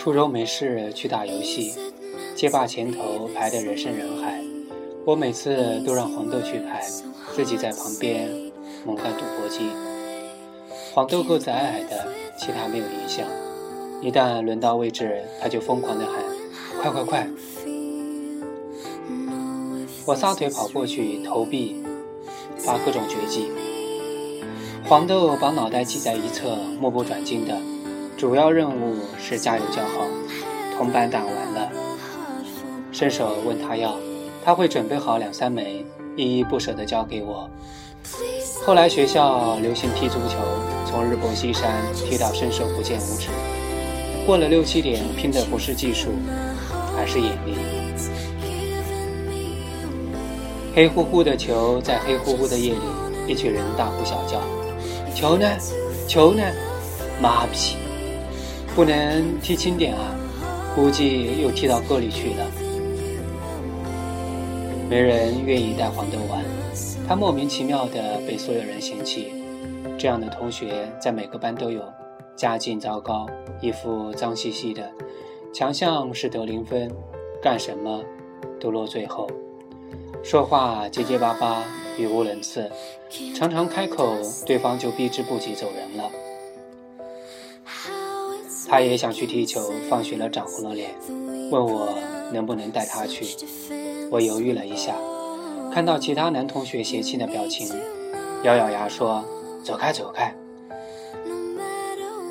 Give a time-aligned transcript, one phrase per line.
[0.00, 1.74] 初中没事去打游戏，
[2.34, 4.42] 街霸前头排的人山人海，
[5.04, 6.80] 我每次都让黄豆去排，
[7.36, 8.30] 自己在旁边
[8.86, 9.68] 猛干赌博机。
[10.94, 12.08] 黄豆个子矮矮的，
[12.38, 13.26] 其他没有影响，
[14.00, 16.14] 一旦轮到位置，他就疯狂的喊
[16.80, 17.28] ：“快快快！”
[20.06, 21.76] 我撒腿跑过去投币，
[22.56, 23.52] 发各种绝技。
[24.88, 27.54] 黄豆把脑袋挤在一侧，目不转睛的。
[28.20, 30.06] 主要任务是加油叫好。
[30.76, 31.70] 铜板打完了，
[32.92, 33.96] 伸手问他要，
[34.44, 37.48] 他会准备好两三枚，依依不舍地交给我。
[38.66, 40.36] 后来学校流行踢足球，
[40.84, 43.28] 从日薄西山踢到伸手不见五指。
[44.26, 46.10] 过了六七点，拼的不是技术，
[46.98, 47.56] 而是眼力。
[50.74, 54.42] 黑乎乎的球在黑乎乎的夜里，一群人大呼小叫。
[55.14, 55.46] 球呢？
[56.06, 56.42] 球呢？
[57.18, 57.79] 妈逼！
[58.74, 60.14] 不能踢轻点啊！
[60.74, 62.46] 估计又踢到沟里去了。
[64.88, 66.44] 没人愿意带黄豆玩，
[67.06, 69.32] 他莫名其妙的被所有人嫌弃。
[69.98, 71.82] 这样的同学在每个班都有，
[72.36, 73.26] 家境糟糕，
[73.60, 74.90] 一副脏兮兮的，
[75.52, 76.90] 强项是得零分，
[77.42, 78.02] 干什么
[78.58, 79.28] 都落最后，
[80.22, 81.64] 说话结结巴巴。
[81.98, 82.70] 语无伦次，
[83.36, 86.10] 常常开口，对方就避之不及走人了。
[88.70, 90.90] 他也想去踢球，放学了涨红了脸，
[91.50, 91.88] 问我
[92.32, 93.26] 能不能带他去。
[94.12, 94.94] 我犹豫了一下，
[95.74, 97.68] 看到其他男同学嫌弃的表情，
[98.44, 99.24] 咬咬牙说
[99.64, 100.32] ：“走开，走开。”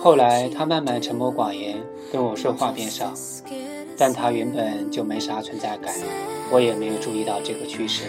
[0.00, 1.76] 后来他慢慢沉默寡言，
[2.12, 3.12] 跟我说话变少，
[3.98, 5.92] 但他原本就没啥存在感，
[6.52, 8.04] 我也没有注意到这个趋势。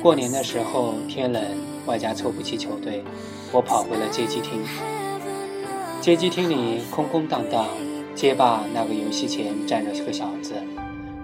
[0.00, 1.42] 过年的时候天冷，
[1.86, 3.02] 外加凑不齐球队，
[3.50, 4.62] 我跑回了街机厅。
[6.04, 7.66] 街机厅里空空荡荡，
[8.14, 10.52] 街霸那个游戏前站着个小子。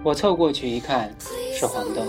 [0.01, 1.07] 我凑过去一看，
[1.53, 2.01] 是黄豆。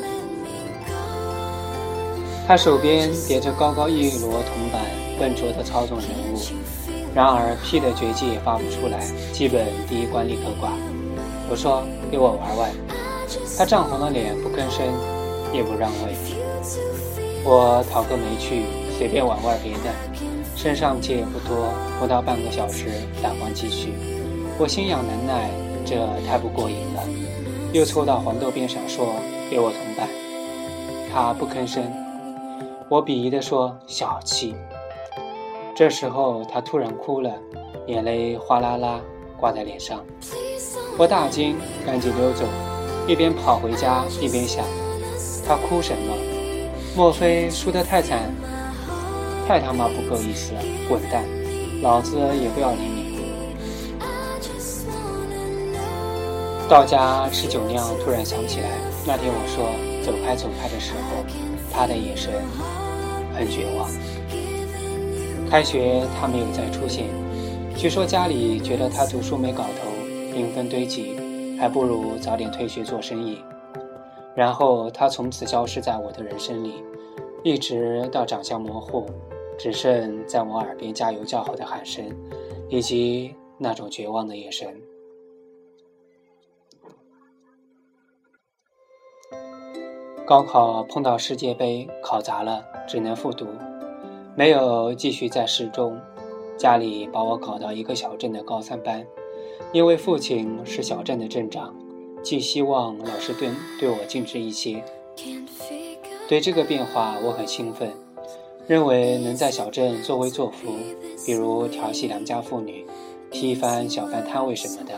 [2.48, 4.80] 他手边叠着高高一摞铜板，
[5.18, 6.40] 笨拙地操纵人物。
[7.14, 9.04] 然而屁的绝技也发不出来，
[9.34, 10.72] 基本第一关立刻挂。
[11.50, 12.70] 我说：“给我玩玩。”
[13.58, 14.82] 他涨红了脸，不吭声，
[15.52, 16.16] 也不让位。
[17.44, 18.62] 我讨个没趣，
[18.96, 19.92] 随便玩玩别的，
[20.62, 22.86] 身上钱也不多，不到半个小时，
[23.20, 23.94] 打光继续。
[24.56, 25.50] 我心痒难耐，
[25.84, 27.02] 这太不过瘾了，
[27.72, 29.06] 又凑到黄豆边上说
[29.50, 30.06] ：“给我同伴。”
[31.12, 31.82] 他不吭声。
[32.88, 34.54] 我鄙夷地说：“小气。”
[35.74, 37.32] 这时候他突然哭了，
[37.88, 39.00] 眼泪哗啦啦
[39.36, 40.00] 挂在脸上。
[40.96, 42.44] 我大惊，赶紧溜走，
[43.08, 44.64] 一边跑回家一边想：
[45.44, 46.14] 他哭什么？
[46.96, 48.30] 莫非输得太惨，
[49.46, 50.62] 太他妈不够意思了！
[50.88, 51.24] 滚蛋，
[51.82, 53.02] 老子也不要理你。
[56.68, 58.68] 到家吃酒酿，突然想起来，
[59.06, 59.68] 那天我说
[60.02, 61.22] 走开走开的时候，
[61.70, 62.32] 他的眼神
[63.34, 63.90] 很绝望。
[65.50, 67.04] 开学他没有再出现，
[67.76, 69.90] 据说家里觉得他读书没搞头，
[70.34, 71.14] 零分堆积，
[71.58, 73.38] 还不如早点退学做生意。
[74.34, 76.82] 然后他从此消失在我的人生里，
[77.44, 79.04] 一直到长相模糊，
[79.62, 82.04] 只剩在我耳边加油叫好的喊声，
[82.68, 84.76] 以及那种绝望的眼神。
[90.26, 93.46] 高考碰到世界杯，考砸了，只能复读，
[94.36, 95.96] 没有继续在市中，
[96.58, 99.06] 家里把我搞到一个小镇的高三班，
[99.72, 101.72] 因为父亲是小镇的镇长。
[102.20, 103.48] 寄希望老师对
[103.78, 104.82] 对我尽职一些。
[106.28, 107.92] 对这个变化我很兴奋，
[108.68, 110.72] 认为能在小镇作威作福，
[111.26, 112.86] 比如调戏良家妇女、
[113.30, 114.94] 踢翻小贩摊位什么的，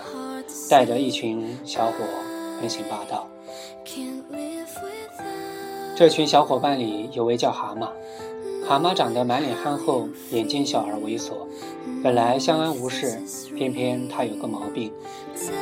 [0.68, 1.92] 带着一群小伙
[2.60, 3.28] 横行霸道。
[5.96, 7.88] 这群小伙伴里有位叫蛤蟆，
[8.68, 11.32] 蛤蟆长得满脸憨厚，眼睛小而猥琐，
[12.02, 13.18] 本来相安无事，
[13.56, 14.92] 偏偏他有个毛病，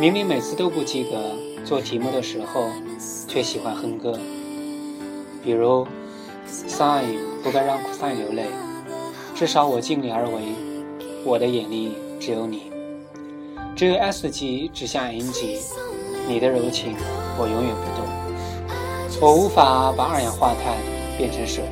[0.00, 1.18] 明明每次都不及格。
[1.64, 2.66] 做题目的时候，
[3.28, 4.18] 却喜欢哼歌，
[5.44, 5.86] 比如
[6.48, 7.04] Sign
[7.42, 8.44] 不该让 cos 流泪”，
[9.34, 10.42] 至少我尽力而为，
[11.24, 12.70] 我的眼里只有你，
[13.74, 15.58] 只有 S 级指向 N 级，
[16.28, 16.94] 你的柔情
[17.38, 18.06] 我永远不懂，
[19.20, 20.76] 我无法把二氧化碳
[21.18, 21.64] 变成水。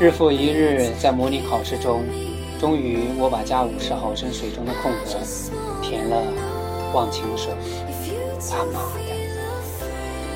[0.00, 2.04] 日复一日，在模拟考试中，
[2.60, 5.18] 终于我把加五十毫升水中的空格
[5.82, 6.22] 填了。
[6.94, 7.52] 忘情水，
[8.40, 9.17] 他妈的！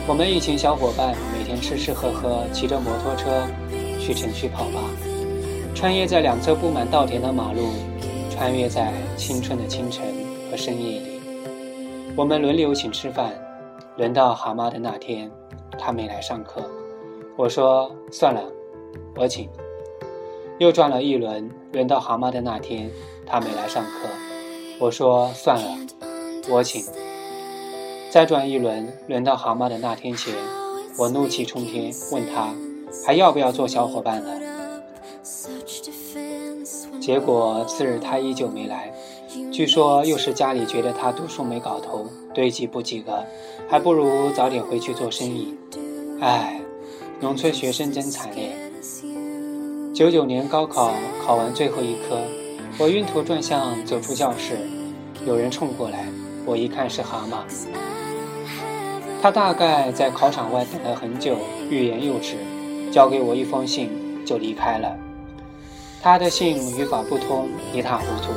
[0.08, 3.46] 我们一群小伙伴每天吃吃喝喝，骑着摩托车
[4.00, 4.80] 去城区跑吧，
[5.76, 7.68] 穿越在两侧布满稻田的马路，
[8.28, 10.04] 穿越在青春的清晨
[10.50, 11.20] 和深夜里。
[12.16, 13.32] 我们轮流请吃饭，
[13.96, 15.30] 轮到蛤蟆的那天，
[15.78, 16.60] 他没来上课。
[17.36, 18.42] 我说算了，
[19.14, 19.48] 我请。
[20.58, 22.90] 又转了一轮，轮到蛤蟆的那天，
[23.24, 24.08] 他没来上课。
[24.80, 25.76] 我说算了，
[26.50, 26.84] 我请。
[28.12, 30.34] 再转一轮，轮到蛤蟆的那天前，
[30.98, 32.54] 我怒气冲天，问他
[33.06, 34.38] 还要不要做小伙伴了。
[37.00, 38.92] 结果次日他依旧没来，
[39.50, 43.24] 据说又是家里觉得他读书没搞头，堆积不及格，
[43.66, 45.56] 还不如早点回去做生意。
[46.20, 46.60] 唉，
[47.18, 48.52] 农村学生真惨烈。
[49.94, 50.92] 九九年高考
[51.24, 52.18] 考完最后一科，
[52.76, 54.58] 我晕头转向走出教室，
[55.26, 56.06] 有人冲过来，
[56.44, 57.38] 我一看是蛤蟆。
[59.22, 61.36] 他大概在考场外等了很久，
[61.70, 62.34] 欲言又止，
[62.90, 63.88] 交给我一封信
[64.26, 64.96] 就离开了。
[66.02, 68.32] 他的信语法不通，一塌糊涂。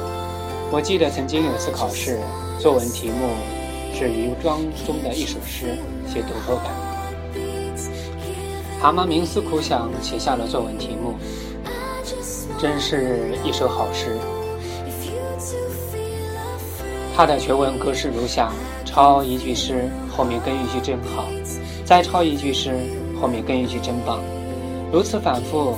[0.71, 2.19] 我记得曾经有次考试，
[2.59, 3.29] 作文题目
[3.95, 5.75] 是余庄中的一首诗，
[6.07, 6.71] 写读后感。
[8.79, 11.15] 蛤蟆冥思苦想，写下了作文题目，
[12.59, 14.19] 真是一首好诗。
[17.17, 18.51] 他的全文格式如下：
[18.95, 21.25] 抄一句诗，后面跟一句真好；
[21.83, 22.79] 再抄一句诗，
[23.19, 24.21] 后面跟一句真棒。
[24.89, 25.75] 如此反复。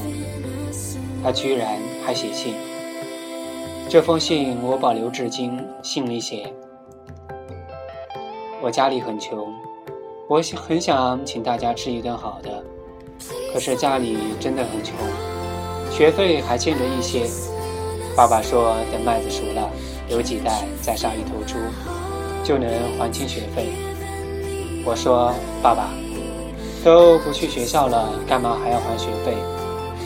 [1.24, 2.54] 他居然还写信，
[3.90, 5.60] 这封信我保留至今。
[5.82, 6.54] 信里写
[8.62, 9.52] ：“我家里很穷，
[10.30, 12.64] 我很想请大家吃一顿好的，
[13.52, 14.94] 可是家里真的很穷，
[15.92, 17.26] 学费还欠着一些。
[18.16, 19.68] 爸爸说，等麦子熟了，
[20.08, 21.56] 留几袋再杀一头猪，
[22.48, 23.68] 就能还清学费。
[24.86, 25.90] 我说，爸爸，
[26.82, 29.34] 都不去学校了，干嘛还要还学费？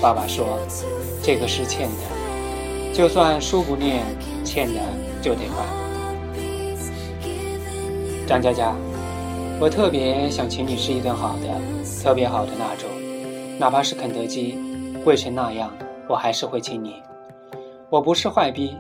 [0.02, 0.58] 爸爸说。”
[1.22, 4.04] 这个是欠的，就算书不念，
[4.44, 4.80] 欠的
[5.22, 5.64] 就得还。
[8.26, 8.74] 张佳佳，
[9.60, 11.48] 我特别想请你吃一顿好的，
[12.04, 12.90] 特别好的那种，
[13.60, 14.58] 哪怕是肯德基，
[15.04, 15.72] 贵成那样，
[16.10, 16.96] 我还是会请你。
[17.92, 18.76] 我不是坏逼，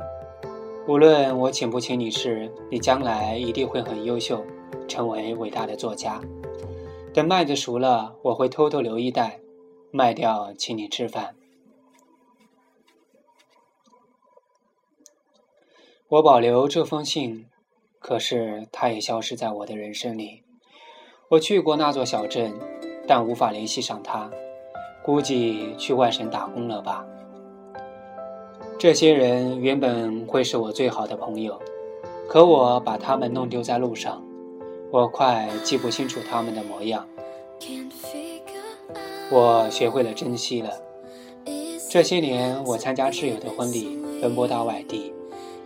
[0.88, 4.44] 无论我请不请你吃，你将来一定会很优秀，
[4.88, 6.19] 成为伟大的作家。
[7.13, 9.39] 等麦子熟了，我会偷偷留一袋，
[9.92, 11.36] 卖掉请你吃饭。
[16.10, 17.48] 我保留这封信，
[18.00, 20.44] 可是它也消失在我的人生里。
[21.30, 22.54] 我去过那座小镇，
[23.07, 24.30] 但无法联系上他，
[25.06, 27.06] 估计去外省打工了吧。
[28.81, 31.62] 这些人原本会是我最好的朋友，
[32.28, 34.24] 可我把他们弄丢在路上，
[34.89, 37.07] 我快记不清楚他们的模样。
[39.30, 40.72] 我学会了珍惜了。
[41.92, 45.13] 这些年，我参加挚友的婚礼，奔波到外地。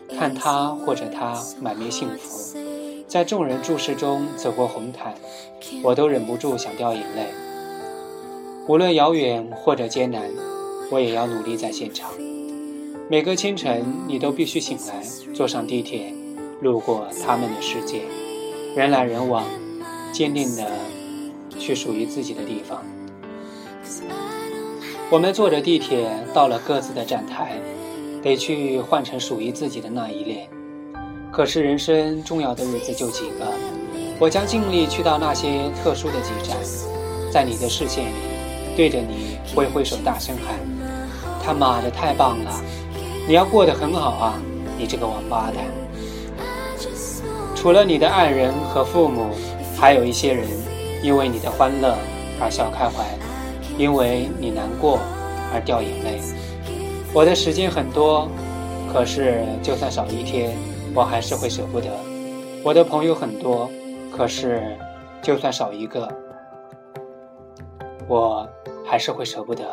[0.10, 2.60] 看他或者她满面幸福，
[3.08, 5.16] 在众人注视中走过红毯，
[5.82, 7.28] 我都忍不住想掉眼泪。
[8.68, 10.30] 无论遥远或者艰难，
[10.92, 12.12] 我也要努力在现场。
[13.08, 16.12] 每个清晨，你都必须醒来，坐上地铁，
[16.62, 18.02] 路过他们的世界，
[18.76, 19.44] 人来人往，
[20.12, 20.66] 坚定地
[21.60, 22.84] 去属于自己的地方。
[25.12, 27.60] 我们坐着地铁到了各自的站台。
[28.26, 30.50] 得去换成属于自己的那一列。
[31.32, 33.46] 可是人生重要的日子就几个，
[34.18, 36.58] 我将尽力去到那些特殊的几站，
[37.32, 38.16] 在你的视线里，
[38.76, 40.56] 对着你挥挥手，大声喊
[41.46, 42.64] ：“他妈的太棒了！
[43.28, 44.40] 你要过得很好啊，
[44.78, 45.66] 你这个王八蛋！”
[47.56, 49.32] 除了你的爱人和父母，
[49.76, 50.48] 还有一些人
[51.02, 51.98] 因为你的欢乐
[52.40, 53.04] 而笑开怀，
[53.78, 55.00] 因为你难过
[55.52, 56.22] 而掉眼泪。
[57.12, 58.30] 我的时间很多，
[58.94, 60.56] 可是就算少一天，
[60.94, 61.88] 我还是会舍不得。
[62.64, 63.68] 我的朋友很多，
[64.16, 64.78] 可是
[65.24, 66.08] 就算少一个，
[68.08, 68.48] 我
[68.86, 69.64] 还是会舍不得。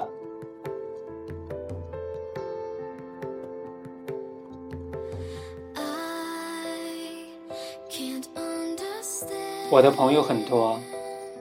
[9.73, 10.79] 我的朋友很多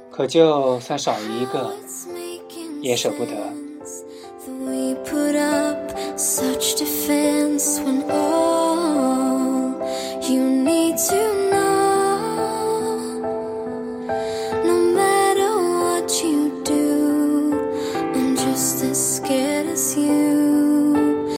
[0.09, 1.75] 可就算少一个
[2.81, 3.33] 也舍不得
[4.65, 5.77] we put up
[6.15, 8.30] such defense when all